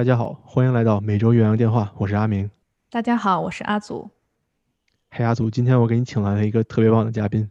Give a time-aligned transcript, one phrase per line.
[0.00, 2.50] 大家好，欢迎来到每周岳阳电话，我是阿明。
[2.88, 4.10] 大家好，我是阿祖。
[5.10, 7.50] 嘿，阿祖，今天我给你请来了一个特别棒的嘉宾，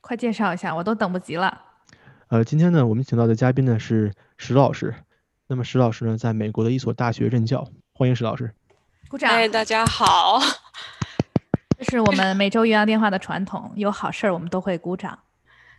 [0.00, 1.60] 快介绍一下，我都等不及了。
[2.28, 4.94] 呃，今天呢，我们请到的嘉宾呢是石老师。
[5.46, 8.54] 那么石老师呢，在美国的一所大学任教，欢迎石老师。
[9.10, 9.30] 鼓掌。
[9.30, 10.40] 哎，大家好。
[11.76, 15.18] 这是我们每周岳阳电话的传统，有好事儿我们都会鼓掌。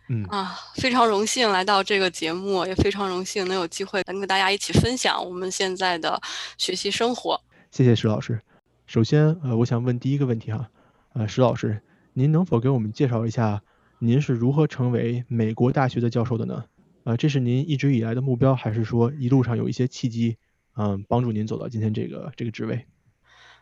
[0.10, 6.22] 嗯啊，非常荣幸来到这个节目，也非常荣幸能有机会能跟大家一起分享我们现在的
[6.58, 7.40] 学习生活。
[7.72, 8.42] 谢谢石老师。
[8.88, 10.70] 首先，呃，我想问第一个问题哈，
[11.14, 11.82] 呃，石老师，
[12.14, 13.62] 您能否给我们介绍一下
[14.00, 16.66] 您是如何成为美国大学的教授的呢？
[17.06, 20.36] 呃，这是您一直以来的目标，还是说一路上有一些契机，
[20.76, 22.86] 嗯，帮助您走到今天这个这个职位？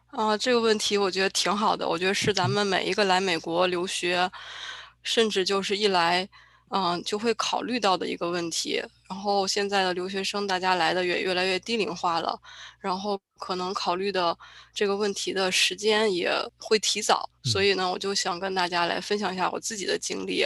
[0.07, 4.27] 啊，这个问题我觉得挺好的，我觉得是咱们每一个来美国留学。
[5.03, 6.27] 甚至就是一来，
[6.69, 8.83] 嗯，就会考虑到的一个问题。
[9.09, 12.39] 然后现在的留学生，大家来的也越来越低龄化了，
[12.79, 14.37] 然后可能考虑的
[14.71, 17.27] 这个问题的时间也会提早。
[17.43, 20.45] 所以呢，我就想跟大家来分享一下我自己的经历。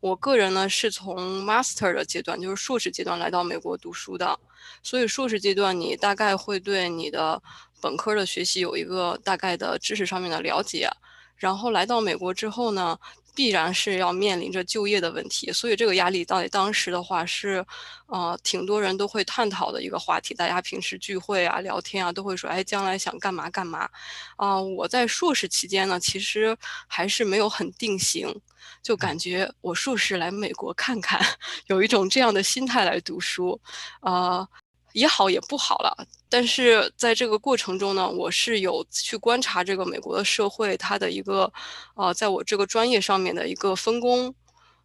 [0.00, 4.36] 我个人呢是从 master 的阶段，就是硕士阶段来到美国读书的。
[4.82, 7.40] 所以硕士阶段，你大概会对你的
[7.80, 10.90] 本科的学习有一个大概的知识上面的了解。
[11.36, 12.98] 然后来到美国之后呢？
[13.34, 17.64] 必然是要面临着就业的问题，所以这个压力到底当时的话是，
[18.06, 20.34] 呃，挺多人都会探讨的一个话题。
[20.34, 23.88] 大家平时聚会啊、聊天啊，都会说，哎，将来想干嘛干嘛。
[24.36, 28.34] 啊，我在硕士期间呢，其实还是没有很定型，
[28.82, 31.20] 就感觉我硕士来美国看看，
[31.66, 33.60] 有一种这样的心态来读书，
[34.00, 34.46] 啊。
[34.92, 41.52] 也好也不好了，但是在这个过程中呢，我是有去观察这个美国的社会，它的一个，
[41.94, 44.34] 呃，在我这个专业上面的一个分工，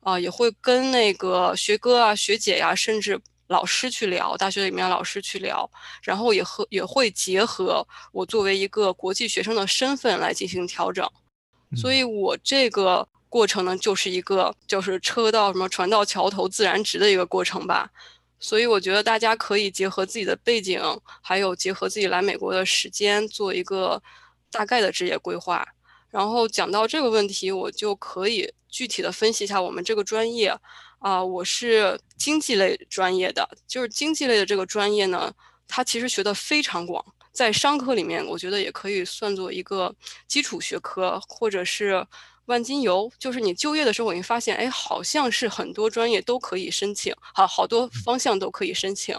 [0.02, 5.70] 啊，也会跟那个学哥啊、学姐呀，甚至老师去聊，大学里面老师去聊，
[6.04, 11.10] 然后也和也会结合我作为一个国际学生的身份来进行调整，
[11.76, 17.90] 所以我这个过程呢，就是一个就是车到什么船到桥头自然直的一个过程吧。
[18.48, 20.80] 所以我觉得大家可以结合自己的背景，
[21.20, 24.00] 还有结合自己来美国的时间，做一个
[24.52, 25.66] 大概的职业规划。
[26.12, 30.56] 然后讲到这个问题，我就可以具体的分析一下我们这个专业。
[31.00, 35.34] 啊，我是经济类专业的，就是经济类的这个专业呢，
[35.68, 39.92] 它其实学的非常广，在商科里面，我觉得也可以算作一个
[40.28, 42.06] 基础学科，或者是。
[42.46, 49.18] 万金油就是你就业的时候，你发现，哎，好像是很多专业都可以申请，好，好多方向都可以申请，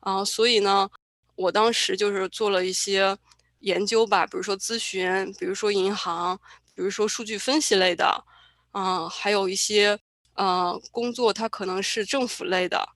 [0.00, 0.90] 啊，所以呢，
[1.36, 3.16] 我当时就是做了一些
[3.60, 6.38] 研究吧，比如说咨询，比如说银行，
[6.74, 8.24] 比如说数据分析类的，
[8.72, 9.98] 啊，还有一些
[10.34, 12.88] 呃工作，它可能是政府类的，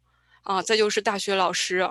[0.43, 1.89] 啊，再就是大学老师。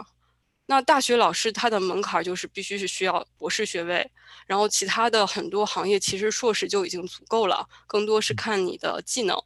[0.65, 4.09] 那大学老师他的门槛就是必须是需要博士学位，
[4.47, 9.37] 然后其他的很多行业其实硕士就已经足够了，更多是看你的技能。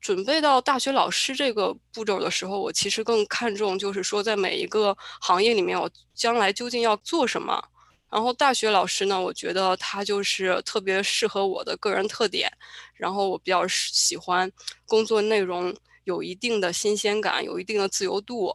[0.00, 7.62] 准备到大学老师这个步骤的时候，我其实更看重就是说在每一个行业里面，我将来究竟要做什么。
[8.08, 12.50] 然后大学老师呢，我觉得他就是特别适合我的个人特点，
[12.94, 14.50] 然后我比较喜欢
[14.86, 15.74] 工作内容
[16.04, 18.54] 有一定的新鲜感，有一定的自由度。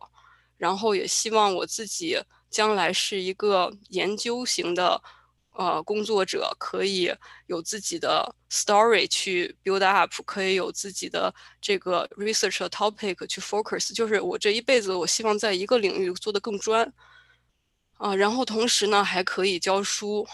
[0.62, 2.16] 然后也希望我自己
[2.52, 5.02] 将来是一个研究型的，
[5.54, 7.12] 呃，工作者，可以
[7.48, 13.92] 有自己的 story 去 build up，可以有自己的这个 research topic 去 focus。
[13.92, 16.94] 就是我这一辈子，我希望在一个领域做得更专，
[17.98, 20.28] 啊，然后同时呢，还可以教书。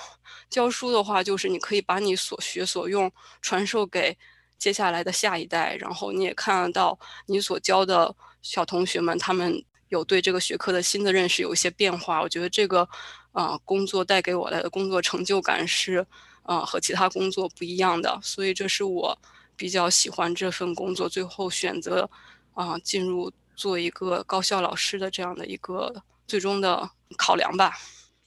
[0.50, 3.10] 教书的话，就是你可以把你所学所用
[3.42, 4.18] 传授给
[4.60, 9.64] 接下来的下一代，然后你也看得到你所教的小同学们他们。
[9.90, 12.22] 有对这个学科的新的认识，有一些变化。
[12.22, 12.88] 我觉得这个，
[13.32, 16.06] 呃，工作带给我来的工作成就感是，
[16.44, 18.20] 呃，和其他工作不一样的。
[18.22, 19.18] 所以这是我
[19.56, 22.10] 比较喜欢这份工作，最后选择，
[22.54, 25.94] 啊，进入做一个高校老师的这样的一个
[26.28, 27.74] 最终的考量吧。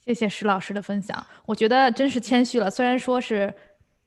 [0.04, 2.70] 谢谢石老师的分享，我觉得真是谦虚了。
[2.70, 3.54] 虽然说是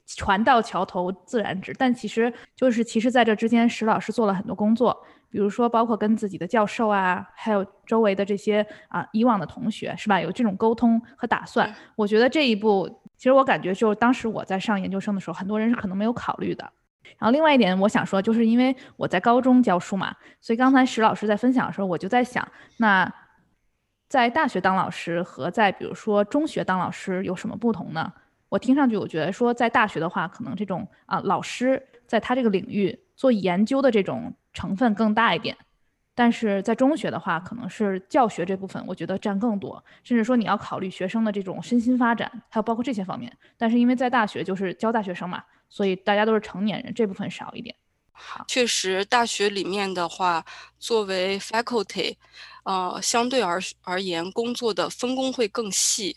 [0.05, 5.05] 船到桥头自然直，但其实就是其实在这之间，石老师做了很多工作。
[5.29, 10.21] 比如说，包括跟自己的教授啊，还有周围的这些啊以往的同学，是吧？
[10.21, 11.73] 有这种沟通和打算。
[11.95, 16.63] 我觉得这一步，其实我感觉，就是当时我在上研究生的时候，很多人是可能没有考虑的。
[17.17, 22.47] 然后另外一点，我想说，就是因为我在高中教书嘛，所以刚才石老师在分享的时候，我就在想，
[22.77, 23.11] 那
[24.07, 28.13] 在大学当老师和在比如说中学当老师有什么不同呢？
[28.53, 34.33] 我听上去，我觉得说在大学的话，可能这种啊老师在他这个领域做研究的这种。
[34.55, 35.57] 成分更大一点，
[36.13, 43.35] 但是在中学的话，可能是教学这部分，我觉得占更多，甚至说你要考虑学生的这种身心发展，还有包括这些方面。
[43.57, 47.75] 但是因为在大学就是教大学生嘛，所以大家都是成年人，这部分少一点。
[48.11, 50.45] 好，确实，大学里面的话，
[50.77, 52.15] 作为 faculty，
[52.65, 56.15] 呃，相对而而言，工作的分工会更细。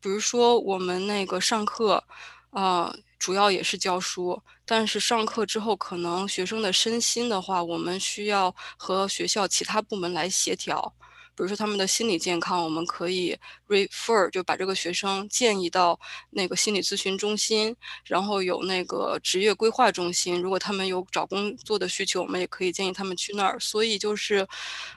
[0.00, 2.02] 比如说我们那个上课，
[2.50, 2.94] 呃。
[3.20, 10.94] 主要也是教书，但是上课之后，可能学生的身心的话，我们需要和学校其他部门来协调。
[11.36, 13.36] 比如说他们的心理健康，我们可以
[13.68, 15.98] refer 就把这个学生建议到
[16.30, 17.74] 那个心理咨询中心，
[18.04, 20.40] 然后有那个职业规划中心。
[20.40, 23.58] 如果他们有找工作的需求，我们也可以建议他们去那儿。
[23.60, 24.46] 所以就是，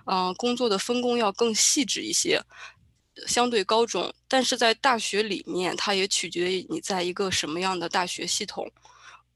[0.05, 2.41] 嗯，工作的分工要更细致一些。
[3.27, 8.69] 相对高中，但是在大学里面，它也取决于你在一个什么样的大学系统。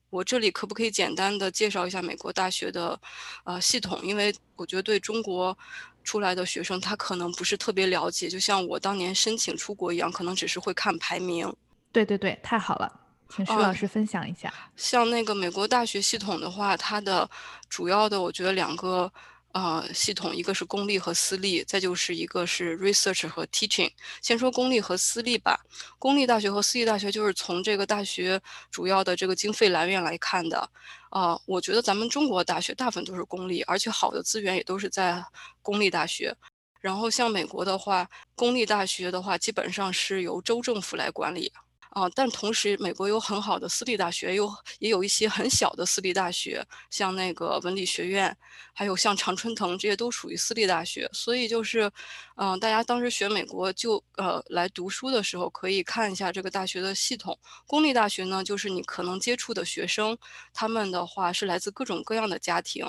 [0.09, 2.99] 我这里可不可以简单的介绍一下美国大学的
[3.43, 3.99] 呃系统？
[4.03, 5.55] 因为我觉得对中国
[6.03, 11.53] 出来的学生，他可能不是特别了解，就像我当年申请出国一样，可能只是会看排名。
[11.91, 12.91] 对对对，太好了，
[13.29, 14.51] 请徐老师分享一下。
[14.75, 17.29] 像那个美国大学系统的话，它的
[17.69, 19.11] 主要的，我觉得两个。
[19.57, 23.91] 呃，系统一个是公立和私立，再就是一个是 research 和 teaching。
[24.21, 25.59] 先说公立和私立吧。
[25.97, 28.39] 公立大学和私立大学就是从这个大学
[28.69, 30.69] 主要的这个经费来源来看的。
[31.09, 35.25] 啊，我觉得咱们中国大学大部分都是公立，而且好的资源也都是在
[35.63, 36.35] 公立大学。
[36.79, 41.51] 然后像美国的话，公立大学的话基本上是由州政府来管理。
[41.97, 44.47] 啊，但同时，美国有很好的私立大学，有
[44.77, 48.37] 也有一些很小的私立大学，像那个文理学院，
[48.71, 51.09] 还有像常春藤，这些都属于私立大学。
[51.11, 51.91] 所以就是，
[52.35, 57.35] 嗯，大家当时学美国就呃来读书的时候，可以看一下这个大学的系统。
[57.65, 60.15] 公立大学呢，就是你可能接触的学生，
[60.53, 62.85] 他们的话是来自各种各样的家庭，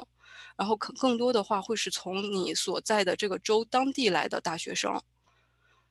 [0.54, 5.00] 然后可更多的话会是从你所在的这个州当地来的大学生。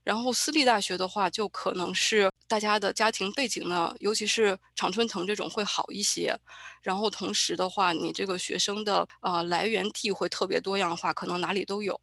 [0.07, 6.33] 然后私立大学的话，就可能是大家的家庭背景呢，尤其是常春藤这种会好一些。
[6.81, 11.93] 然后同时的话，你这个学生的呃来源地会特别多样化，可能哪里都有。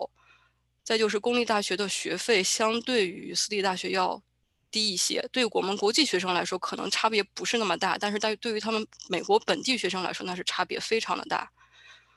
[0.83, 4.23] 再就是公立大学的学费相对于私立大学要
[4.71, 11.51] 低一些，对我们国际学生来说可能差别不是那么大，但是对对于他们美国本地学生来说，那是差别非常的大。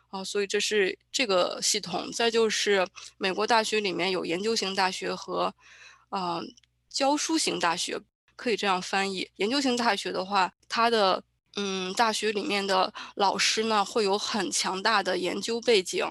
[0.09, 2.12] 啊，所以这是这个系统。
[2.12, 2.88] 再就是
[3.18, 5.54] 美国大学里面有研究型大学和，
[6.09, 6.42] 啊，
[6.89, 8.00] 教书型大学，
[8.36, 9.30] 可以这样翻译。
[9.36, 11.24] 研究型大学的话，它的
[11.56, 16.06] 嗯，大学里面的老师呢会有很强大的研究背景。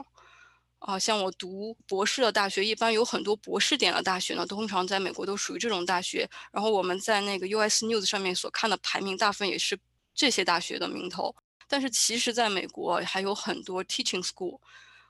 [0.78, 6.28] 啊，像我读博士的大学，一般有很多博士点的大学呢，通常在美国都属于这种大学。
[6.52, 9.76] 然后我们在那个 US News 上面所看的排名，大部分也是
[10.14, 11.34] 这些大学的名头。
[11.68, 14.58] 但是其实，在美国还有很多 teaching school，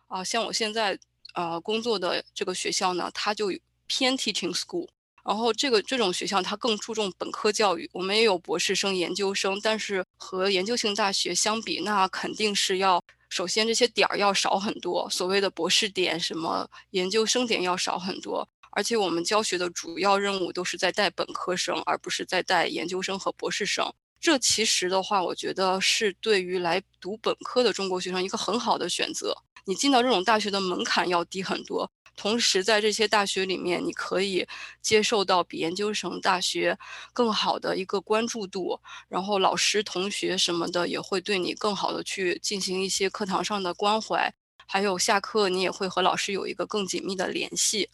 [0.07, 0.99] 啊，像我现在
[1.35, 3.53] 呃工作的这个学校呢，它就
[3.87, 4.89] 偏 teaching school。
[5.25, 18.49] 然后这个这种学校它更注重本科教育，我们也有博士生、研究生，但是和研究型大学相比，那肯定是要首先这些点儿要少很多，所谓的博士点、什么研究生点要少很多。
[18.71, 23.93] 而且我们教学的主要任务都是在带本科生，而不是在带研究生和博士生。
[24.27, 29.33] 这其实的话，我觉得是对于来读本科的中国学生一个很好的选择。
[29.67, 34.45] 你进到这种大学的门槛要低很多，同时在这些大学里面，你可以
[34.83, 36.77] 接受到比研究生大学
[37.13, 44.35] 更好的一个关注度，然后老师、同学什么的也会对你更好的去进行一些课堂上的关怀，
[44.67, 47.89] 还有下课你也会和老师有一个更紧密的联系。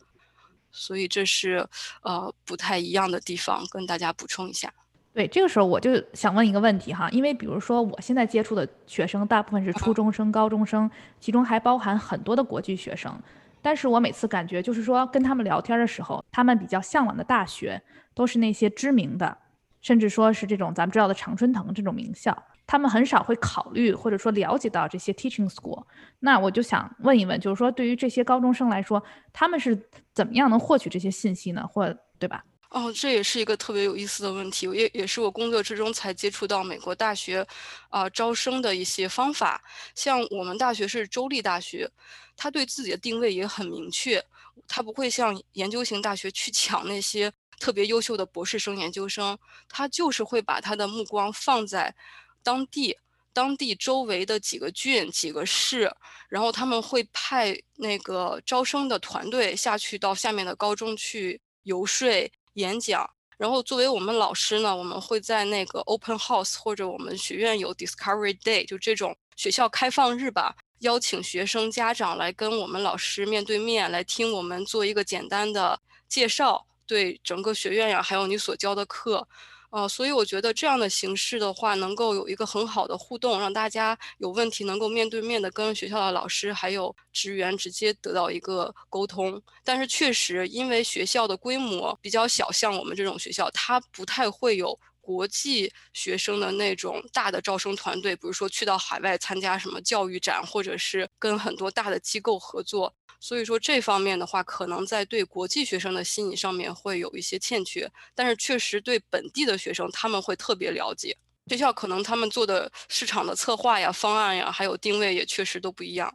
[0.71, 1.69] 所以这是
[2.01, 4.73] 呃不太一样的地方，跟大家补充一下。
[5.15, 10.91] 对，这个时候我就想问一个问题哈，因为比如说我现在接触的学生大部分是初中生、高中生，
[11.21, 13.15] 其中还包含很多的国际学生，
[13.61, 17.83] 但是我每次感觉就是说跟他们聊天的时候，他们比较向往的大学
[18.15, 19.37] 都是那些知名的，
[19.83, 22.35] 甚至说是这种咱们知道的常春藤这种名校，
[22.67, 25.85] 他们很少会考虑或者说了解到这些 teaching school。
[26.21, 29.79] 那我就想问一问，就是说对于这些高中生来说，他们是
[30.15, 31.67] 怎么样能获取这些信息呢？
[31.67, 32.43] 或对吧？
[32.73, 37.47] 哦，这也是一个特别有意思的问题，也也是我工作之中才接触到美国大学，
[37.91, 39.63] 啊招生的一些方法。
[39.95, 41.87] 像我们大学是州立大学，
[42.35, 44.25] 它对自己的定位也很明确，
[44.67, 49.39] 它不会像研究型大学去抢那些特别优秀的博士生、研究生，
[49.69, 51.95] 它就是会把它的目光放在
[52.43, 52.97] 当地、
[53.35, 55.95] 当地周围的几个郡、几个市，
[56.27, 62.09] 然后他们会派那个招生的团队下去到下面的高中去游说。
[62.55, 79.27] 演讲，然后作为我们老师呢，我们会在那个 open house 或者我们学院有 discovery day，就这种学校开放日吧，邀请学生家长来跟我们老师面对面来听我们做一个简单的介绍，对整个学院呀，还有你所教的课。
[79.73, 89.43] 呃，所以我觉得这样的形式的话，能够有一个很好的互动，让大家有问题能够面对面的跟学校的老师还有职员直接得到一个沟通。
[89.65, 94.79] 但是确实，因为学校的规模比较小，像我们这种学校，它不太会有。
[95.05, 107.89] 国际学生的那种大的招生团队，比如说去到海外参加什么教育展，或者是跟很多大的机构合作，所以说这方面的话，可能在对国际学生的吸引上面会有一些欠缺。
[108.17, 111.17] 但是确实对本地的学生，他们会特别了解。
[111.47, 116.13] 学校可能他们做的市场的策划呀、方案呀，还有定位也确实都不一样。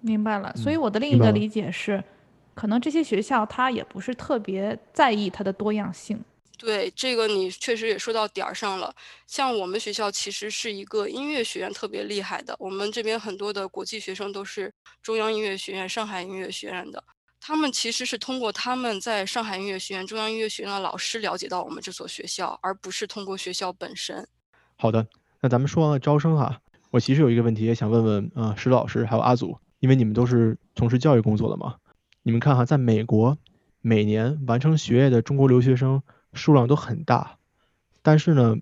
[0.00, 0.50] 明白了。
[0.56, 2.02] 所以我的另一个理解是，
[2.54, 6.24] 可能这些学校它也不是特别在意它的多样性。
[6.58, 8.94] 对这个，你确实也说到点儿上了。
[9.26, 14.72] 像我们学校其实是一个音乐学院特别厉害的，我们这边很多的国际学生都是
[15.02, 17.02] 中央音乐学院、上海音乐学院的。
[17.38, 24.26] 他们其实是通过他们在上海音乐学院、中央音乐学院的老师了解到我们这所学校，而不是通过学校本身。
[24.76, 25.06] 好的，
[25.42, 26.60] 那咱们说完了招生哈，
[26.90, 31.76] 我其实有一个问题也想问问啊，石老师还有阿祖，因为你们都是从事教育工作的嘛，
[32.22, 33.36] 你们看哈，在美国
[33.80, 36.02] 每年完成学业的中国留学生。
[36.36, 37.38] 数量都很大，
[38.02, 38.56] 但是呢，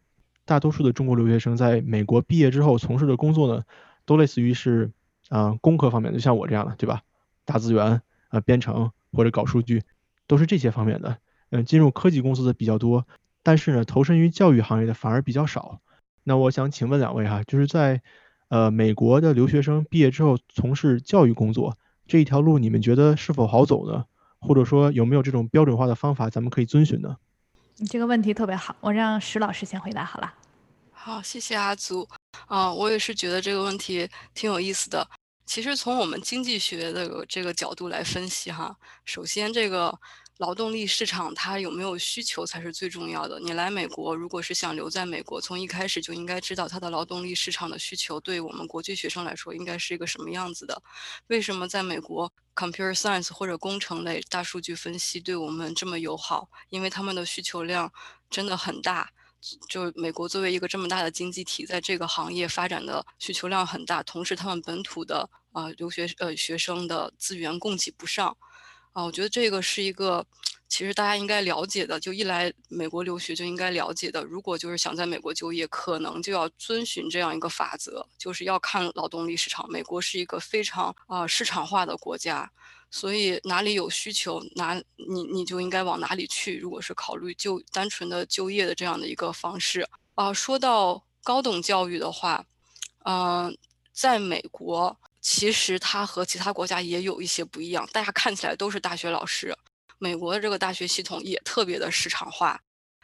[0.46, 3.64] 大多数的中国留学生在美国毕业之后从事的工作呢，
[4.06, 4.92] 都类似于是
[5.28, 7.02] 啊工科方面，就像我这样的，对吧？
[7.44, 9.82] 大资源啊，编程或者搞数据，
[10.26, 11.18] 都是这些方面的。
[11.50, 13.06] 嗯，进入科技公司的比较多，
[13.42, 15.80] 但是呢，投身于教育行业的反而比较少。
[16.22, 18.00] 那我想请问两位哈，就是在
[18.48, 21.76] 呃美国的留学生毕业之后从事教育工作
[22.06, 24.06] 这一条路，你们觉得是否好走呢？
[24.40, 27.16] 或者说有没有这种标准化的方法咱们可以遵循呢？
[27.76, 30.34] 你这个问题特别好，我让石老师先回答好了。
[30.92, 32.08] 好，谢谢阿祖。
[32.46, 35.06] 啊，我也是觉得这个问题挺有意思的。
[35.46, 39.98] 其实从我们经济学的这个角度来分析哈，首先这个。
[40.38, 43.38] 劳动力市场它有没有需求才是最重要的。
[43.38, 50.82] 你来美国，如果是想留在美国，从一开始就应该知道它的劳动力市场的需求对我们国际学生来说应该是一个什么样子的。
[51.28, 56.48] 为什么在美国，computer science 或者工程类、大数据分析对我们这么友好？
[56.68, 57.92] 因为他们的需求量
[58.28, 59.10] 真的很大。
[59.68, 68.36] 就美国作为一个这么大的经济体，在这个行业发展的需求量很大，同时他们本土的啊留学呃学生的资源供给不上。
[68.94, 70.24] 啊，我觉得这个是一个，
[70.68, 71.98] 其实大家应该了解的。
[71.98, 74.22] 就一来美国留学就应该了解的。
[74.24, 79.68] 如果就是想在美国就业，可能就要遵循这样一个法则，就是要看劳动力市场。
[79.68, 82.48] 美国是一个非常啊市场化的国家，
[82.88, 86.56] 所以哪里有需求，哪你你就应该往哪里去。
[86.58, 89.84] 如果是考虑就单纯的就业的这样的一个方式
[90.14, 92.46] 啊，说到高等教育的话，
[93.04, 93.58] 嗯，
[93.92, 94.96] 在美国。
[95.24, 99.56] 其实它和其他国家也有一些不一样，大家看起来都是大学老师。
[99.96, 102.60] 美国的这个大学系统也特别的市场化，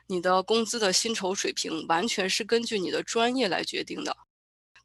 [0.07, 4.15] 你的工资的薪酬水平完全是根据你的专业来决定的。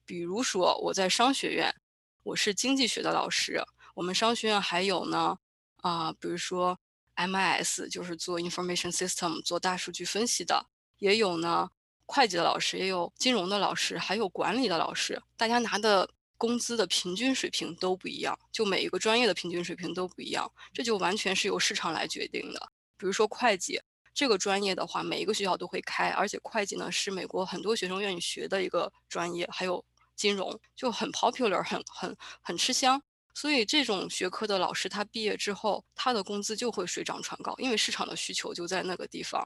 [0.06, 1.76] 比如说我在商学院，
[2.24, 3.62] 我是经济学的老师，
[3.96, 5.38] 我们商学院还有呢，
[5.82, 6.80] 啊，比如说
[7.18, 10.68] MIS 就是做 Information System 做大数据分析的，
[11.00, 11.68] 也有呢
[12.06, 16.10] 会计的老师，也有金融的老师，还有管理的老师，大家拿的。
[16.38, 22.72] 工资的平均水平都不一样，就每一个专业的平均水平都不一样，这就完全是由市场来决定的。
[22.98, 23.80] 比如说会计
[24.14, 29.84] 这个专业的话，每一个学校都会开，而且会计呢是美国很多学生愿意学的一个专业，还有
[30.16, 33.02] 金融就很 popular，很很很吃香。
[33.34, 39.46] 所以这种学科的老师他毕业之后，他的工资就会水涨船高，因为市场的需求就在那个地方，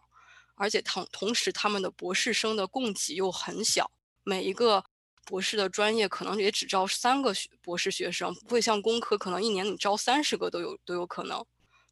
[0.56, 3.92] 而且同同时他们的博士生的供给又很小，
[4.24, 4.84] 每一个。
[5.30, 11.46] 博士的专业可能也只招三个学博士学生，不会像工科可能一年你招三十个都有都有可能，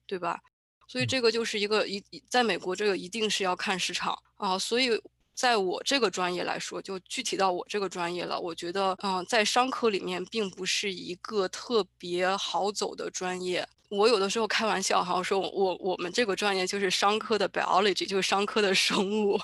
[0.08, 0.40] 对吧？
[0.88, 4.58] 所以这个就是一个一在美国这个一定是要看市场啊。
[4.58, 4.90] 所以
[5.36, 13.68] 在我这个专业来说，就具体到我这个专业了，我觉得嗯，在商科里面并不是一个特别好走的专业。
[13.90, 19.40] 我有的时候开玩笑哈，我说我我们这个专业就是商科的 biology，就是商科的生物。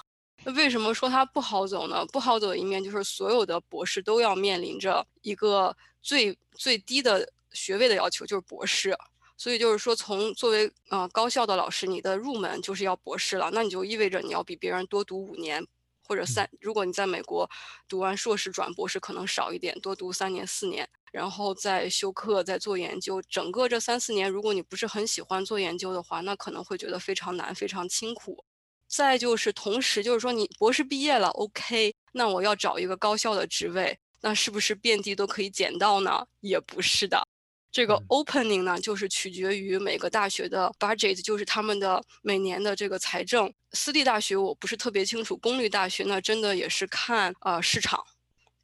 [0.45, 2.05] 那为什么说它不好走呢？
[2.07, 8.95] 不好走的一面就是所有的博士都要面临着一个最最低的学位的要求，就是博士。
[9.35, 15.65] 所以就是说，从作为呃高校的老师，你的入门就是要博士了，那你就意味着你要比别人多读五年
[16.07, 16.47] 或者三。
[16.61, 17.49] 如果你在美国
[17.89, 23.21] 读完硕士转博士，可能少一点，多读三年四年，然后再修课再做研究。
[23.23, 28.45] 整个这三四年，如果你不是很喜欢做研究的话，那可能会觉得非常难，非常辛苦。
[28.87, 36.25] 再就是同时，就是说你博士毕业了，OK，那我要找一个高校的职位，那是不是遍地都可以捡到呢？
[36.41, 37.27] 也不是的。
[37.71, 43.51] 这个 opening 呢，就是取决于每个大学的 budget，就是他们的每年的这个财政。
[43.71, 48.03] 私立大学我不是特别清楚，公立大学呢，真的也是看呃市场。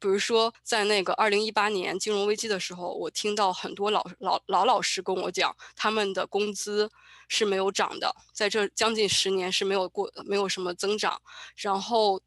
[0.00, 6.90] 比如说，在那个二零一八年金融危机的时候，我听到很多老老老老师跟我讲，他们的工资
[7.28, 11.20] 是没有涨的，在这将近十年是没有过没有什么增长。
[11.54, 12.20] 然后，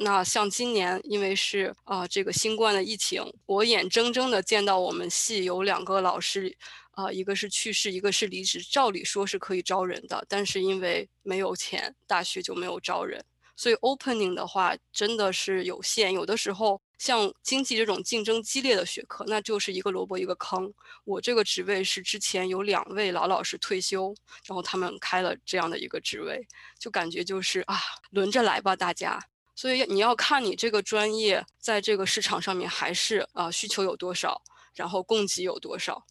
[0.00, 6.56] 那像今年，因为是啊这个新冠的疫情，我眼睁睁的见到我们系有两个老师，
[6.90, 8.60] 啊一个是去世，一个是离职。
[8.60, 13.24] 照理说是可以招人的，但是因为没有钱，大学就没有招人。
[13.56, 20.70] 所以 opening 的话真的是有限，有的时候像经济这种竞争激烈的学科，那就是一个萝卜一个坑。
[21.04, 24.14] 我这个职位是之前有两位老老师退休，
[24.44, 26.46] 然后他们开了这样的一个职位，
[26.78, 27.80] 就感觉就是啊，
[28.10, 29.18] 轮着来吧，大家。
[29.56, 34.42] 所以你要看你这个专业在这个市场上面还是啊需求有多少，
[34.74, 36.04] 然后供给有多少。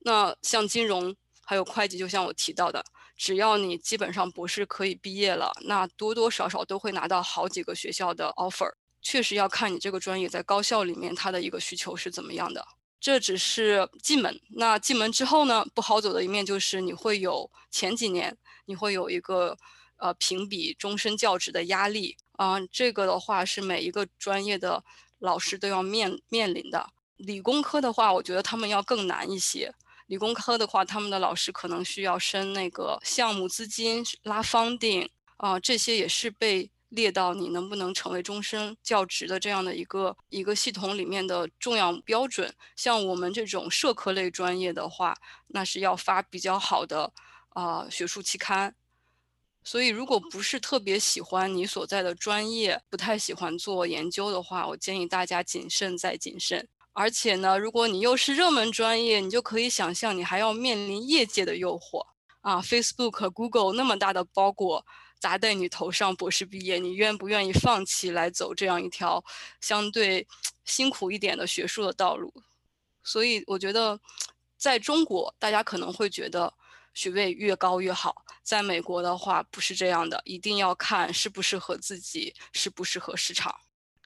[0.00, 2.84] 那像金融还有会计，就像我提到的。
[3.16, 8.70] 只要你基本上博士可以毕业了，那多多少少都会拿到好几个学校的 offer。
[9.04, 12.66] 确实要看你这个专业在高校里面它的一个需求是怎么样的。
[12.98, 19.56] 这只是进门，那进门之后呢，不好走的一面就是你会有前几年你会有一个
[19.98, 24.82] 呃评比终身教职的压力啊，这个的话是每一个专业的
[25.18, 26.88] 老师都要面面临的。
[27.16, 29.72] 理工科的话，我觉得他们要更难一些。
[30.06, 42.54] 理工科的话，他们的老师可能需要申那个项目资金、拉 funding 啊，这些也是被列到你能不能成为终身教职的这样的一个一个系统里面的重要标准。
[42.74, 45.16] 像我们这种社科类专业的话，
[45.48, 47.12] 那是要发比较好的
[47.50, 48.74] 啊学术期刊。
[49.66, 56.68] 所以，如果不是特别喜欢你所在的专业，不太喜欢做研究的话，我建议大家谨慎再谨慎。
[56.92, 62.06] 而且呢，如果你又是热门专业，你就可以想象，你还要面临业界的诱惑
[62.42, 64.84] 啊！Facebook、Google 那么大的包裹
[65.24, 69.24] 砸在你头上，博士毕业，你愿不愿意放弃来走这样一条
[69.58, 70.26] 相对
[70.66, 72.30] 辛苦一点的学术的道路？
[73.02, 73.98] 所以我觉得，
[74.58, 76.52] 在中国，大家可能会觉得
[76.92, 83.54] 学位越高越好，在美国的话不是这样的，一定要看适不适合自己，适不适合市场。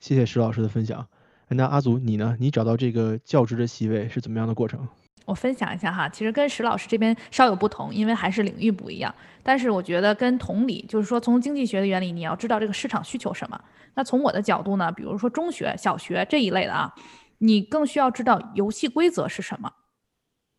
[0.00, 1.04] 谢谢石老师的分享。
[1.48, 2.36] 那阿祖，你呢？
[2.38, 4.88] 你找到这个教职的席位是怎么样的过程？
[5.28, 9.14] 我分享一下哈，其实跟石老师这边稍有不同，因为还是领域不一样。
[9.42, 13.60] 但是我觉得跟同理，就是说从经济学的原理，你要知道这个市场需求什么。
[13.92, 16.94] 那从我的角度呢，比如说中学、小学这一类的啊，
[17.36, 19.70] 你更需要知道游戏规则是什么。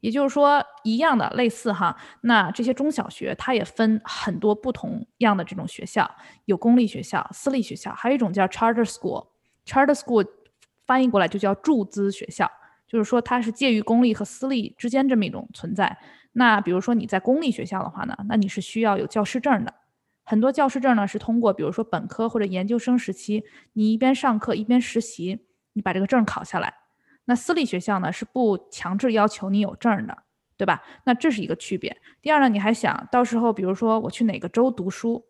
[0.01, 6.10] 也就是说，一样的类似哈，那这些中小学它也分很多不同样的这种学校，
[6.45, 10.27] 有公立学校、私立学校，还有一种叫 charter school，charter school。
[10.86, 12.49] 翻译过来就叫注资学校，
[12.89, 15.97] 就是说它是介于公立和私立之间这么一种存在。
[16.34, 19.73] 那比如说你在公立学校的话呢，那你是需要有教师证的。
[20.23, 26.73] 很多教师证呢是通过比如说本科或者研究生时期，你一边上课一边实习，你把这个证考下来。
[27.25, 30.17] 那私立学校呢是不强制要求你有证的，
[30.58, 30.84] 对吧？
[31.06, 31.95] 那这是一个区别。
[32.21, 35.25] 第二呢，你还想到时候比如说我去哪个州读书？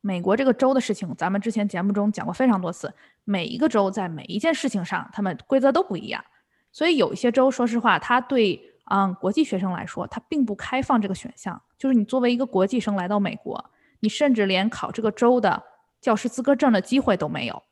[0.00, 2.92] 美国这个州的事情，咱们之前节目中讲过非常多次。
[3.24, 6.24] 每一个州在每一件事情上，他们规则都不一样。
[6.72, 11.62] 所以有一些州，说实话，它对嗯国际学生来说，它并不开放这个选项。
[11.78, 13.64] 就是你作为一个国际生来到美国，
[14.00, 15.62] 你甚至连考这个州的
[16.00, 17.62] 教师资格证的机会都没有。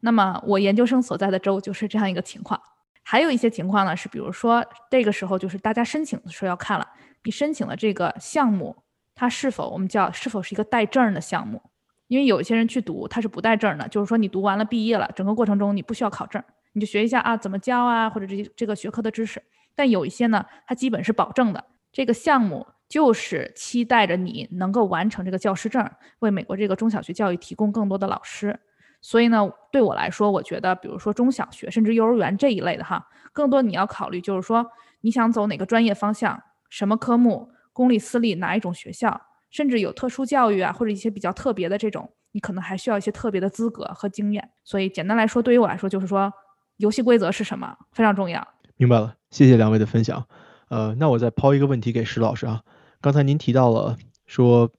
[0.00, 2.60] 那么我研究生所在的州就是这样一个情况。
[3.04, 6.88] 还有一些情况呢，是比如说这个时候就是大家申请的时候要看了，
[7.24, 8.76] 你申请的这个项目。
[9.14, 11.62] 它是否我们叫是否是一个带证的项目？
[12.08, 19.42] 因为有一些人去读，他是不带证的，就是说你读完了毕业了，整个过程中你不需要考证，你就学一下啊怎么教啊，或者这些这个学科的知识。
[19.74, 28.58] 但有一些呢，它基本是保证的，这个项目就是期待着你能够完成这个教师证，为美国这个中小学教育提供更多的老师。
[29.00, 34.66] 所以呢，对我来说，我觉得比如说中小学甚至幼儿园这一类的哈，更多你要考虑就是说
[35.00, 37.50] 你想走哪个专业方向，什么科目。
[37.74, 39.18] 公立、私立哪一种学校，
[39.50, 44.50] 甚至有特殊教育啊，或者一些比较特别的这种，你可能还需要一些特别的资格和经验。
[44.62, 46.30] 所以简单来说，对于我来说，就是说
[46.76, 48.46] 游戏规则是什么非常重要。
[48.76, 50.26] 明白了，谢谢两位的分享。
[50.68, 52.62] 呃，那我再抛一个问题给石老师啊。
[53.00, 54.70] 刚才您提到了说，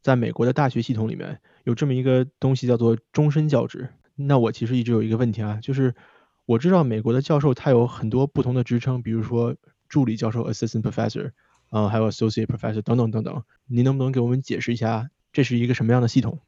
[0.00, 3.88] 在美国的大学系统里面有这么一个东西叫做终身教职。
[4.14, 5.94] 那我其实一直有一个问题啊，就是
[6.44, 9.56] 我知道美国的教授他有很多不同的职称，比如说
[9.88, 11.30] 助理教授 （assistant professor）。
[11.74, 16.38] 嗯，还有 associate professor 等等等等，您能不能给我们解释一下这是一个什么样的系统？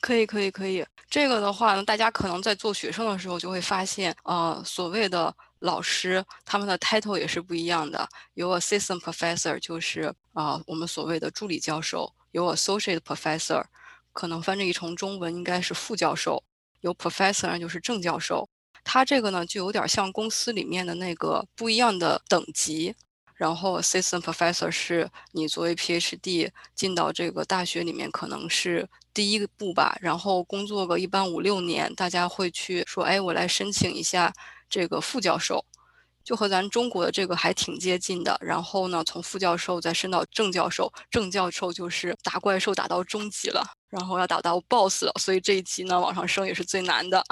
[0.00, 0.84] 可以，可以，可以。
[1.10, 8.08] 这个的话呢，大家可能在做学生的时候就会发现，呃，所谓的老师他们的 title 也是不一样的。
[8.34, 13.64] 有 assistant professor，就是啊，我们所谓的助理教授；有 associate professor，
[14.12, 16.42] 可能翻译成中文应该是副教授；
[16.80, 18.48] 有 professor 就是正教授。
[18.84, 22.94] 他这个呢，就有点像公司里面的那个不一样的等级。
[23.38, 29.96] 然后，assistant professor 是你作为 PhD 进到这个大学里面，可能是第一步吧。
[30.00, 34.34] 然后工作个一般五六年，大家会去说，哎，我来申请一下
[34.68, 35.64] 这个副教授，
[36.24, 38.36] 就和咱中国的这个还挺接近的。
[38.40, 47.24] 然后呢，从副教授再升到正教授，正教授就是打怪兽打到中级了，然后要打到 boss 了，所以这一级呢往上升也是最难的。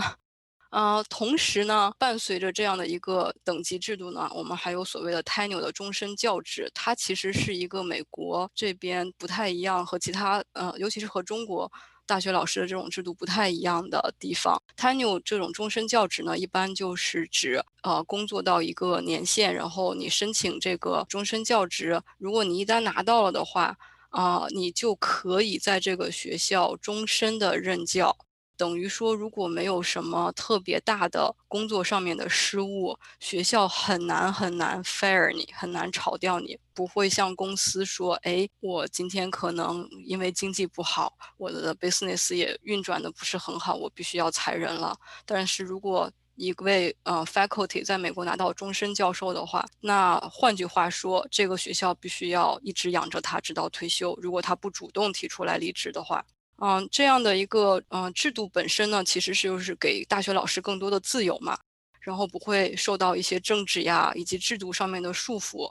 [0.70, 11.70] 呃，同时呢，伴随着这样的一个等级制度呢，我们还有所谓的 tenure 的终身教职，它其实是一个美国这边不太一样，和其他呃，尤其是和中国
[12.05, 14.61] 大学老师的这种制度不太一样的地方。
[14.76, 23.76] tenure 这种终身教职呢，一般就是指呃工作到一个年限，然后你申请这个终身教职，如果你一旦拿到了的话，
[24.11, 28.16] 啊，你就可以在这个学校终身的任教。
[28.56, 36.58] 等于说，如果没有什么特别大的工作上面的失误，学校很难很难 fire 你，很难炒掉你。
[36.72, 44.96] 不会像公司说，哎，我今天可能因为经济不好，我的 business 也运转的不是很好，我必须要裁人了。
[45.24, 54.14] 但是如果一位呃 faculty 在美国拿到终身教授的话，那换句话说，这个学校必须要一直养着他直到退休。
[54.20, 56.24] 如果他不主动提出来离职的话。
[56.58, 61.58] 嗯，这样的一个嗯制度本身呢，其实是就是给大学老师更多的自由嘛，
[62.00, 65.70] 然后不会受到一些政治呀以及制度上面的束缚。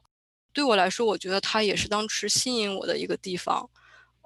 [0.54, 3.68] 对我来说，我觉得它也是当时吸引我的一个地方，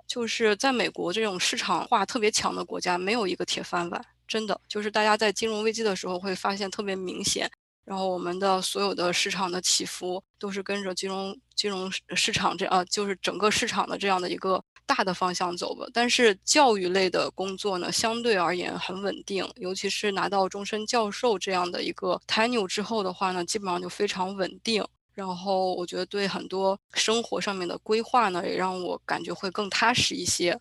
[0.06, 7.50] 就是在美国这种市场化特别强的国家，没有一个铁饭碗，真的就是大家在金融危机的时候会发现特别明显。
[7.86, 14.62] 然后我们的所有的市场的起伏都是跟着金融金融市场这啊，就是整个市场的这样的一个。
[14.90, 24.84] 大的方向走吧，但是教育类的工作呢，相对而言很稳定，尤其是拿到终身教授这样的一个 tenure 之后的话呢，基本上就非常稳定。
[25.14, 30.60] 然后我觉得对很多生活上面的规划呢，也让我感觉会更踏实一些。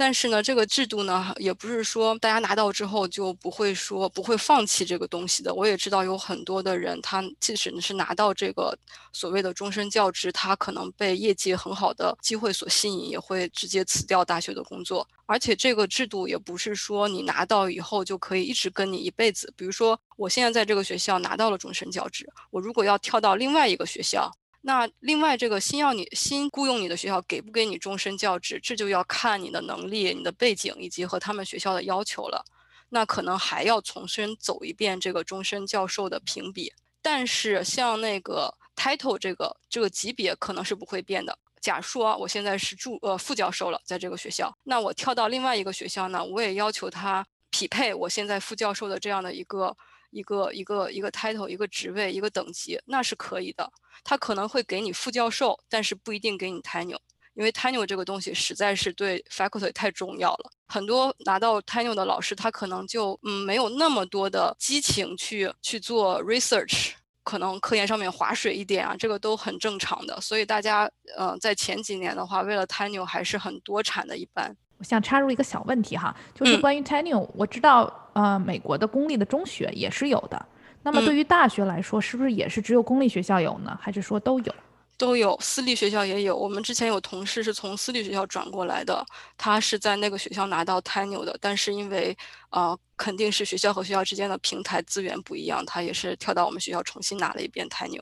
[0.00, 5.52] 但是呢，这个制度呢，也不是说大家拿到之后就不会说不会放弃这个东西的。
[5.52, 8.78] 我也知道有很多的人，他即使是拿到这个
[9.12, 15.04] 所谓的终身教职，他可能被业界很好的机会所吸引，也会直接辞掉大学的工作。
[15.26, 19.52] 而且这个制度也不是说你拿到以后就可以一直跟你一辈子。
[19.56, 24.32] 比如说，我现在在这个学校拿到了终身教职，我如果要跳到另外一个学校。
[24.68, 32.44] 那另外，这个新要你新雇佣你的学校给不给你终身教职，这就要看你的能力、你的背景以及和他们学校的要求了。
[32.90, 36.70] 那可能还要重新走一遍这个终身教授的评比。
[37.00, 41.38] 但是像那个 title 这个这个级别可能是不会变的。
[41.62, 49.74] 假说我现在是助呃副教授了，在这个学校，那我跳到另外一个学校呢，我也要求他匹配我现在副教授的这样的一个。
[50.10, 53.70] 一个一个一个 title 一个职位一个等级那是可以的，
[54.04, 56.98] 他可能会给你副教授，但是不一定给你 tenure，
[57.34, 60.50] 因为 tenure 这个东西实在是对 faculty 太重要了。
[60.66, 66.90] 很多拿到 tenure 的老师，他可能就嗯没有那么多的激情去去做 research，
[67.24, 70.20] 可能科研上面划水一点啊，这个都很正常的。
[70.20, 74.54] 所以大家呃在前几年的话，为了 tenure 还是很多产的一般。
[74.78, 80.46] 我想插入一个小问题哈，就是关于 tenure，我知道呃，美国的公立的中学也是有的。
[80.82, 83.78] 那么对于大学来说，是不是也是只有公立学校有呢？
[83.80, 84.54] 还是说都有？
[84.96, 86.36] 都有，私立学校也有。
[86.36, 92.16] 我们之前有同事是从私立学校转过来的，他是在那个学校拿到 tenure 的，但是因为
[92.50, 98.00] 呃，肯定是学校和学校之间的平台资源不一样，他也是跳到我们学校重新拿了一遍 tenure。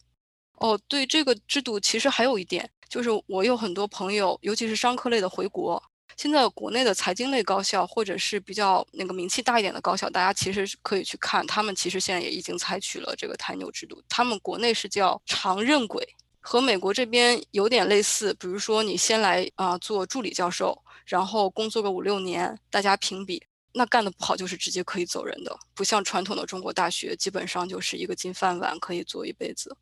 [0.54, 5.82] 哦，对这个制度，其实还有一点，就是我有很多朋友，尤其是商科类的回国。
[6.16, 14.02] 现在国内的财经类高校，或者是比较那个名气大一点的高校，大家其实是可以去看，他们其实现在也已经采取了这个汰牛制度。
[14.08, 16.08] 他们国内是叫长任轨，
[16.40, 18.32] 和美国这边有点类似。
[18.40, 23.42] 比如说你先来啊做助理教授，然后工作个五六年，大家评比，
[23.74, 29.76] 那干得不好就是直接可以走人的，不像传统的中国大学，基本上就是一个金饭碗，可以做一辈子，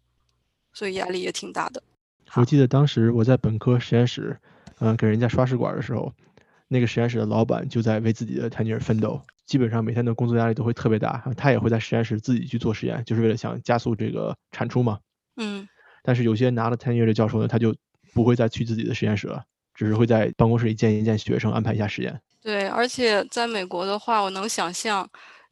[0.72, 1.80] 所以压力也挺大的。
[2.34, 4.36] 我记得当时我在本科实验室。
[4.84, 6.12] 嗯，给人家刷试管的时候，
[6.68, 14.98] 那个实验室的老板就在为自己的 tenure 奋斗，基本上每天的工作压力都会特别大，他也会在实验室自己去做实验，就是为了想加速这个产出嘛。
[15.36, 15.66] 嗯。
[16.02, 17.74] 但是有些拿了 tenure 的教授呢，他就
[18.12, 19.42] 不会再去自己的实验室了，
[19.72, 22.20] 只是会在办公室里见一见学生，安排一下实验。
[22.42, 25.08] 对，而且在美国的话，我能想象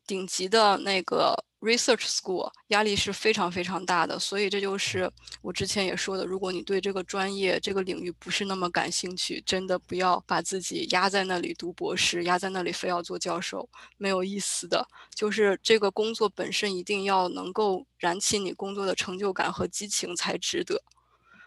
[0.06, 14.86] 顶级的那个 research school 压力是非常非常大的，所以这就是我之前也说的，如果你对这个专业、这个领域不是那么感兴趣，真的不要把自己压在那里读博士，压在那里非要做教授，没有意思的。
[15.14, 20.82] 就是这个工作本身一定要能够燃起你工作的成就感和激情才值得。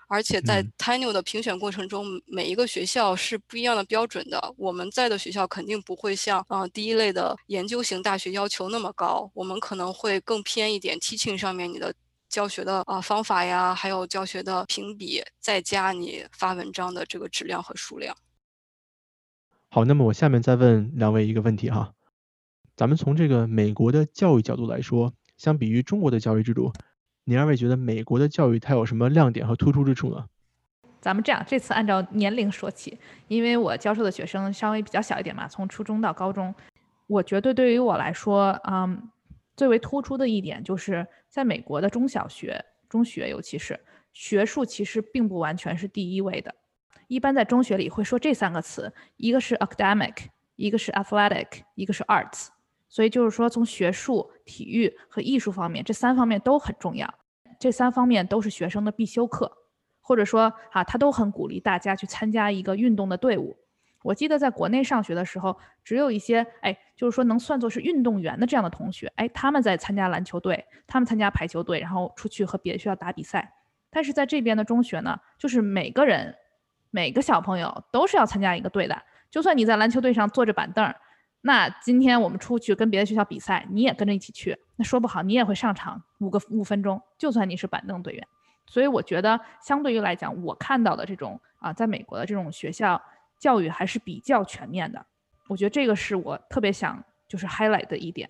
[0.07, 4.53] 而且在 Tenure 的评选过程中，每一个学校是不一样的标准的。
[4.57, 11.93] 我们在的学校肯定不会像啊第一类的研究型大学要求那么高，我们可能会更偏一点 teaching 上面你的
[12.29, 18.15] 教学的啊方法呀，还有教学的评比，再加你发文章的这个质量和数量。
[19.69, 21.93] 好，那么我下面再问两位一个问题哈，
[22.75, 26.71] 咱们从这个美国的教育角度来说，相比于中国的教育制度。
[27.27, 30.25] 你二位觉得美国的教育它有什么亮点和突出之处呢？
[31.01, 36.53] 咱们这样，这次按照年龄说起，因为我教授的学生稍微比较小一点嘛，从初中到高中，
[37.07, 39.09] 我觉得对于我来说，嗯，
[39.55, 43.79] 最为突出的一点就是在美国的中小学、中学，尤其是
[44.13, 46.53] 学术其实并不完全是第一位的，
[47.07, 50.15] 一般在中学里会说这三个词，一个是 academic，
[50.55, 52.49] 一个是 athletic，一个是 arts。
[52.95, 57.13] 所以就是说，从学术、体育和艺术方面，这三方面都很重要。
[57.59, 59.51] 这三方面都是学生的必修课，
[59.99, 63.57] 或者说啊，他都很鼓励大家去参加一个运动的队伍。
[64.01, 73.51] 我记得在国内上学的时候，只有一些哎，就是说能算作是运动员的这样的同学，哎，他们在参加篮球队，他们参加排球队，然后出去和别的学校打比赛。
[73.89, 76.33] 但是在这边的中学呢，就是每个人、
[76.91, 78.97] 每个小朋友都是要参加一个队的，
[79.29, 80.95] 就算你在篮球队上坐着板凳。
[81.47, 88.27] 那今天我们出去跟别的学校比赛，你也跟着一起去，那说不好你也会上场五个五分钟，就算你是板凳队员。
[88.65, 92.99] 所以我觉得，相对于来讲，我看到的这种啊，在美国的这种学校
[93.39, 95.05] 教育还是比较全面的。
[95.47, 98.27] 我觉得这个是我特别想就是 highlight 的一点。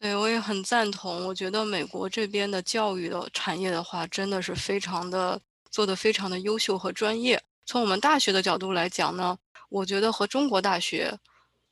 [0.00, 1.28] 对，我也很赞同。
[1.28, 7.40] 我觉得美国这边的教育的产业的话，真的是非常的做的非常的优秀和专业。
[7.64, 11.16] 从我们大学的角度来讲呢，我觉得和中国大学。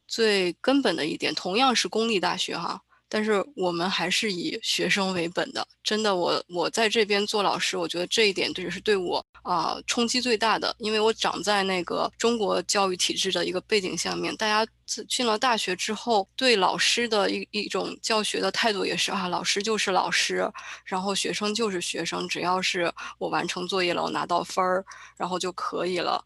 [0.09, 5.67] 最根本的一点，同样是公立大学哈，但是我们还是以学生为本的。
[5.85, 14.71] 真的，我我在这边做老师，我觉得这一点对是对我啊冲击最大的，因为我长在那个中国教育体制的一个背景下面，大家
[15.09, 20.51] 进了大学之后，对老师的一一种教学的态度也是啊，老师就是老师，
[20.85, 24.85] 然后学生就是学生，只要是我完成作业了，我拿到分儿，
[25.17, 26.23] 然后就可以了。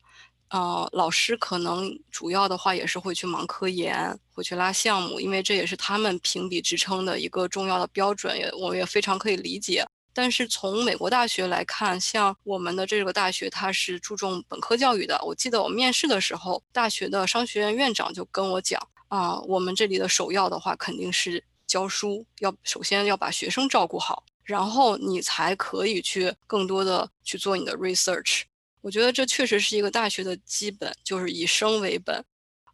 [0.53, 9.83] 呃，老师可能主要的话也是会去忙科研，会去拉项目，因为这也是他们评比职称的一个重要的标准，也我也非常可以理解。
[10.13, 15.19] 但是从美国大学来看，像我们的这个大学，它是注重本科教育的。
[15.25, 28.43] 我记得我面试的时候，大学的商学院院长就跟我讲啊，我们这里的首要的话肯定是教书，要首先要把学生照顾好，然后你才可以去更多的去做你的 research。
[28.83, 32.23] 我觉得这确实是一个大学的基本，就是以生为本。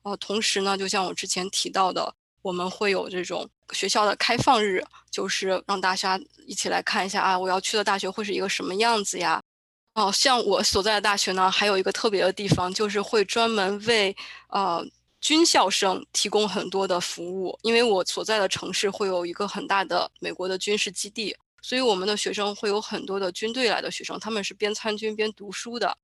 [0.02, 9.40] 哦，同时呢，就像我之前提到的，我们会有这种学校的开放日，就是让大家一起来看一下啊，我要去的大学会是一个什么样子呀？
[9.94, 14.16] 哦，像我所在的大学呢，还有一个特别的地方，就是会专门为
[14.48, 14.86] 呃
[15.20, 21.36] 军校生提供很多的服务，因为我所在的城市会有一个很大的美国的军事基地。
[21.60, 25.98] 所以我们的学生会有很多的军队来的学生，他们是边参军边读书的，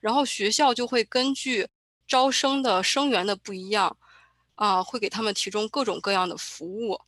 [0.00, 1.68] 然后学校就会根据
[2.06, 3.96] 招生的生源的不一样，
[4.54, 7.00] 啊，会给他们提供各种各样的服务，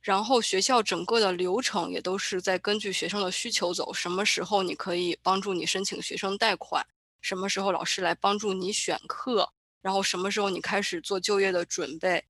[0.00, 6.86] 然后学校整个的流程也都是在根据学生的需求走，什么时候你可以帮助你申请学生贷款，
[7.20, 12.24] 什么时候老师来帮助你选课，然后什么时候你开始做就业的准备。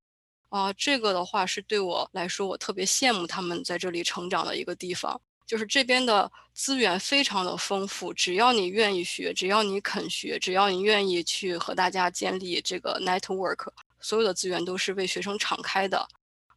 [0.51, 13.69] 啊，这个的话是对我来说，我特别羡慕他们在这里成长的一个地方，就是这边的资源非常的丰富，只要你愿意学，只要你肯学，只要你愿意去和大家建立这个 network，
[14.01, 16.05] 所有的资源都是为学生敞开的。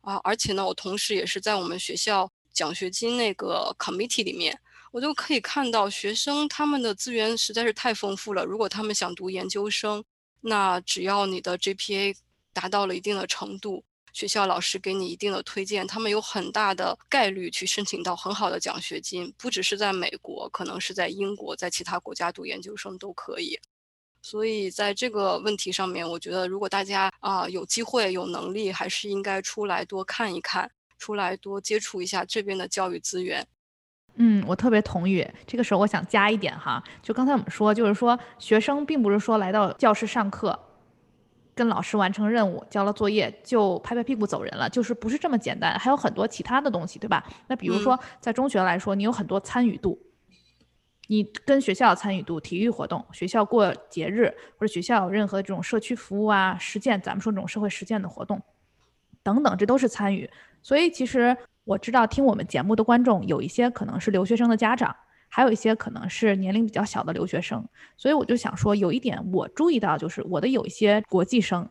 [0.02, 4.60] 啊，而且呢，我同时也是在我们学校奖学金那个 committee 里面，
[4.92, 8.44] 我就可以看到学生他们的资源实在是太丰富了。
[8.44, 10.04] 如果他们想读研究生，
[10.42, 12.16] 那只要你的 GPA。
[12.54, 23.60] 达到了一定的程度，学校老师给你一定的推荐，他们有很大的概率去申请到很好的奖学金，不只是在美国，可能是在英国，在其他国家读研究生都可以。
[24.22, 33.46] 所以在这个问题上面，我觉得如果大家啊有机会、有能力，还是应该出来多看一看，出来多接触一下这边的教育资源。
[34.16, 35.28] 嗯，我特别同意。
[35.48, 40.58] 这个时候我想加一点哈，就刚才我们说，就是说学生并不是说来到教室上课。
[41.56, 47.24] 跟老师完成任务、交了作业就拍拍屁股走人了，就是不是这么简单，还有很多其他的东西，对吧？
[47.48, 50.00] 那比如说在中学来说，你有很多参与度，
[51.08, 58.42] 你跟学校参与度、体育活动、学校过节日或者学校有任何这种社区服务啊、实践，咱们说这种社会实践的活动
[59.22, 60.30] 等等，这都是参与。
[60.62, 61.36] 所以其实
[61.66, 64.96] 我知道听我们节目的观众有一些可能是留学生的家长。
[65.36, 67.68] 还有一些可能是年龄比较小的留学生，
[67.98, 71.68] 所以我就想说，有一点我注意到，就是我的有一些国际生，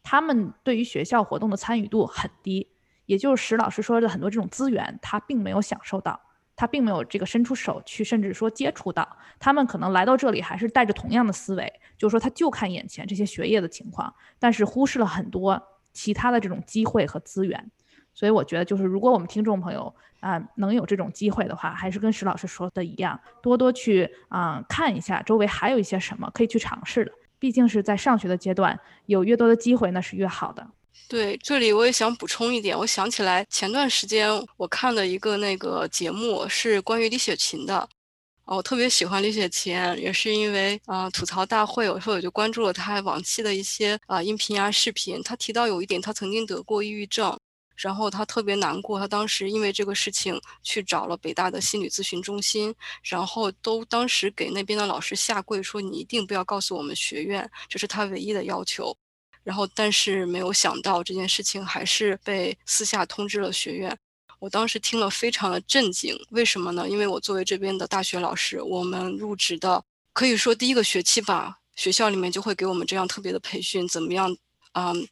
[0.00, 2.68] 他们对于学校活动的参与度很低，
[3.06, 6.20] 也就是石老师说的很多这种资源，他并没有享受到，
[6.54, 15.60] 他并没有这个伸出手去，甚至说接触到，他们可能来到这里还是带着同样的思维，就是说他就看眼前这些学业的情况，但是忽视了很多
[15.92, 17.72] 其他的这种机会和资源。
[18.14, 27.12] 所以我觉得，就是如果我们听众朋友啊能有这种机会的话，还是跟石老师说的一样，多多去啊看一下周围还有一些什么可以去尝试的。
[27.38, 30.66] 毕竟是在上学的阶段，有越多的机会那是越好的。
[31.08, 37.88] 对，这里我也想补充一点，我想起来前段时间我看的一个那个节目是关于李雪琴的，
[38.44, 47.34] 哦，我特别喜欢李雪琴，也是因为啊吐槽大会，有时候我就关注了她往期的一些啊音频啊视频，她提到有一点，她曾经得过抑郁症。
[47.82, 58.94] 然后他特别难过，他当时因为这个事情去找了北大的心理咨询中心，然后都当时给那边的老师下跪说：“你一定不要告诉我们学院，这是他唯一的要求。”
[59.42, 63.96] 然后但是没有想到这件事情还是被私下通知了学院。
[64.38, 66.86] 我当时听了非常的震惊，为什么呢？
[66.86, 74.36] 因为我作为这边的大学老师，我们入职的可以说第一个学期吧，学校里面就会给我们这样特别的培训，怎么样？
[74.74, 75.08] 嗯。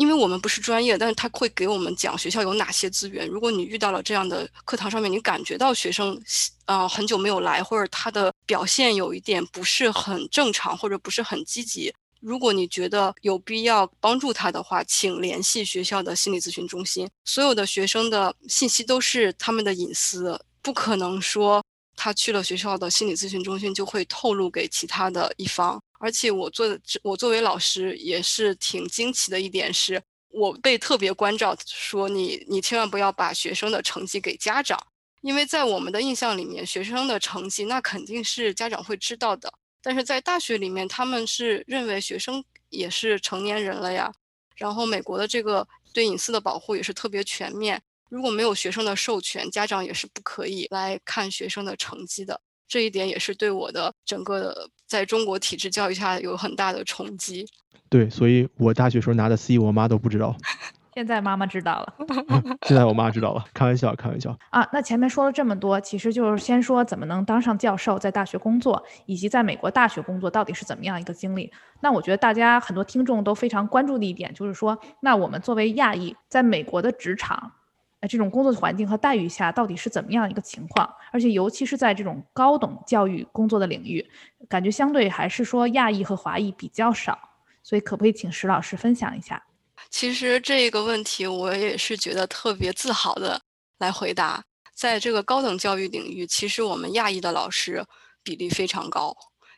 [0.00, 3.28] 因为我们不是专业，但是他会给我们讲学校有哪些资源。
[3.28, 6.18] 如果你遇到了这样的课堂上面，你感觉到学生
[6.64, 17.06] 啊很久没有来，或者他的表现有一点不是很正常，或者不是很积极，如果你觉得有必要帮助他的话，请联系学校的心理咨询中心。
[17.26, 21.62] 所有的学生的信息都是他们的隐私，不可能说
[21.94, 25.78] 他去了学校的心理咨询中心就会透露给其他的一方。
[26.00, 34.78] 而且我做的，我作为老师也是挺惊奇的一点是，我被特别关照，说你你千万不要把学生的成绩给家长，
[35.20, 39.52] 因为在我们的印象里面，学生的成绩那肯定是家长会知道的。
[39.82, 44.10] 但是在大学里面，他们是认为学生也是成年人了呀，
[44.56, 52.40] 然后美国的这个对隐私的保护也是特别全面，如果没有学生的授权，家长也是不可以来看学生的成绩的。
[52.68, 57.46] 这一点也是对我的整个的在中国体制教育下有很大的冲击。
[57.88, 60.36] 对，所以我大学时候拿的 C，我妈都不知道。
[60.92, 61.94] 现在妈妈知道了。
[62.66, 64.36] 现在我妈知道了，开玩笑，开玩笑。
[64.50, 71.52] 啊，那前面说了这么多，其实就是先说怎么能当上教授，在大学工作，以及在美国大学工作到底是怎么样一个经历。
[71.80, 77.52] 那我觉得大家很多听众都非常关注的一点，就是说，那我们作为亚裔，在美国的职场。
[78.00, 80.88] 呃，这种工作环境和待遇下到底是怎么样一个情况？
[81.12, 84.04] 而且尤其是在这种高等教育工作的领域，
[84.48, 87.18] 感觉相对还是说亚裔和华裔比较少。
[87.62, 89.44] 所以可不可以请石老师分享一下？
[89.90, 93.42] 其实这个问题我也是觉得特别自豪的
[93.78, 94.42] 来回答。
[94.74, 97.84] 在这个高等教育领域，其实我们亚裔的老师
[98.22, 99.14] 比例非常高，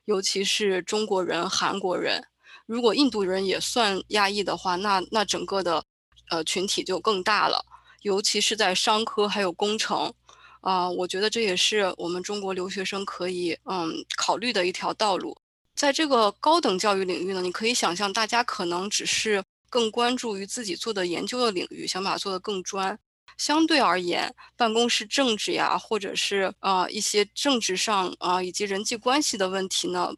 [0.07, 2.25] 尤其是中国人、韩国人。
[2.67, 5.85] 如果印度人也算亚裔的话，那那整个的
[6.31, 7.65] 呃群体就更大了。
[8.03, 10.13] 尤其是在商科还有工程，
[10.61, 15.37] 啊，我觉得这也是我们中国留学生可以嗯考虑的一条道路。
[15.75, 22.99] 在这个高等教育领域呢，你可以想象，大家可能只是更关注于自己做的研究的领域，想把它做得更专。
[23.39, 30.13] 相对而言，办公室政治呀，或者是啊一些政治上啊以及人际关系的问题呢，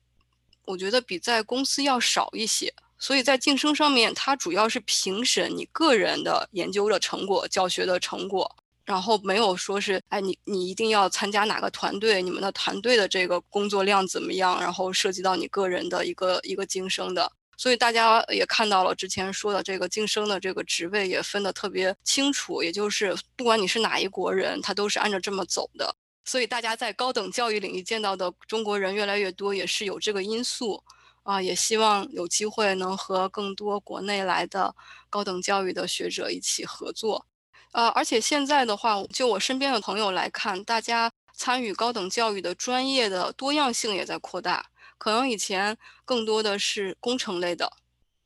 [0.64, 2.74] 我觉得比在公司要少一些。
[2.98, 17.30] 所以在晋升上面，它主要是评审你个人的研究的成果、教学的成果，然后没有说是，哎，你你一定要参加哪个团队，你们的团队的这个工作量怎么样，然后涉及到你个人的一个一个晋升的。
[17.56, 25.94] 所以大家也看到了之前说的这个晋升的这个职位也分得特别清楚，也就是不管你是哪一国人，他都是按照这么走的。
[26.24, 30.82] 所以大家在高等教育领域见到的中国人越来越多，也是有这个因素。
[31.24, 34.74] 啊，也希望有机会能和更多国内来的
[35.10, 37.26] 高等教育的学者一起合作。
[37.72, 44.66] 呃，而且现在的话，就我身边的朋友来看，大家参与高等教育的专业的多样性也在扩大。
[44.96, 47.72] 可能以前更多的是工程类的，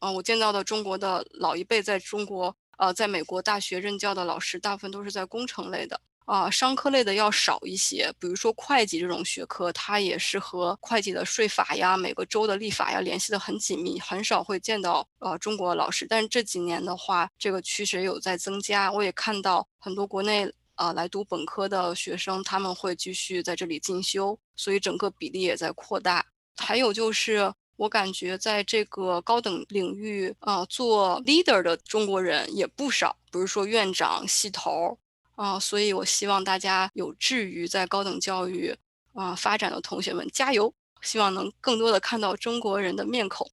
[0.01, 6.01] 嗯，我见到的中国的老一辈在中国，呃，在美国大学任教的老师，大部分都是在工程类的。
[6.29, 8.13] 啊，商科类的要少一些。
[8.21, 16.07] 比如说会计这种学科，它也是和会计的税法呀、每个州的立法呀联系的很紧密，很少会见到呃中国老师。
[16.07, 18.93] 但是这几年的话，这个趋势也有在增加。
[18.93, 26.27] 我也看到很多国内啊来读本科的学生，他们会继续在这里进修，所以整个比例也在扩大。
[26.57, 27.51] 还有就是。
[27.79, 34.99] 我感觉在这个高等领域啊，做 leader 的中国人也不少，比如说院长、系头
[35.39, 38.75] 啊，所以我希望大家有志于在高等教育
[39.15, 43.49] 啊发展的同学们加油，希望能更多的看到中国人的面孔。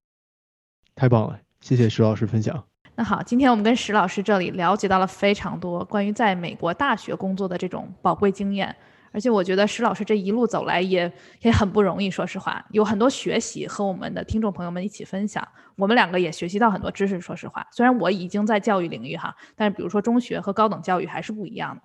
[0.96, 2.66] 太棒了，谢谢石老师分享。
[2.96, 8.74] 那好，今天我们跟石老师这里了解到了非常多关于在美国大学工作的这种宝贵经验。
[9.16, 11.10] 而且我觉得石老师这一路走来也
[11.40, 15.42] 也很不容易，说实话，有很多学习和我们的听众朋友们一起分享。
[15.74, 17.18] 我们两个也学习到很多知识。
[17.18, 21.82] 说实话，虽然我已经在教育领域哈，但是比如说中学和高等教育还是不一样的，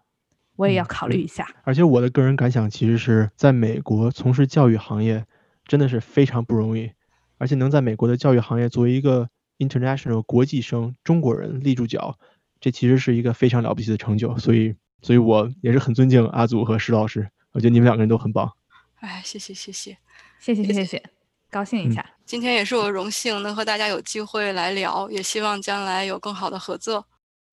[0.57, 1.47] 我也要考虑一下。
[1.63, 5.25] 而且我的个人感想其实是在美国从事教育行业
[5.65, 6.91] 真的是非常不容易，
[7.37, 12.19] 而且能在美国的教育行业作为一个 international 国际生中国人立住脚，
[12.59, 14.37] 这其实是一个非常了不起的成就。
[14.37, 14.75] 所以。
[15.01, 18.51] 所以我也是很尊敬阿祖和石老师，我觉得你们两个人都很棒。
[18.99, 19.97] 哎，谢谢谢谢
[20.39, 21.03] 谢谢谢谢，
[21.49, 22.05] 高兴一下。
[22.25, 27.05] 今天也是我荣幸能和大家有机会来聊，也希望将来有更好的合作。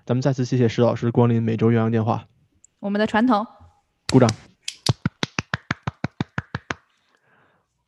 [0.04, 2.26] 咱们再次谢谢石老师光临每周岳阳电话，
[2.80, 3.46] 我们的传统，
[4.08, 4.30] 鼓掌。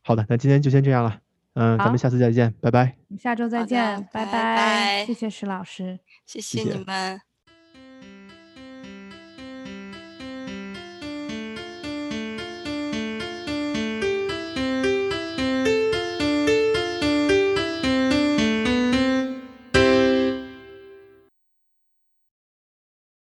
[0.01, 1.21] 好的，那今天就先这样了，
[1.53, 2.97] 嗯，咱们下次再见，拜拜。
[3.19, 5.05] 下周再见，拜拜。
[5.05, 7.21] 谢谢石老师，谢谢你们。